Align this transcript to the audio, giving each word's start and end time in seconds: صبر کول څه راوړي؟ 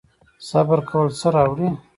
صبر 0.49 0.79
کول 0.89 1.07
څه 1.19 1.27
راوړي؟ 1.35 1.69